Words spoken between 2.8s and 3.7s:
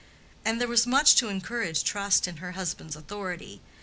authority.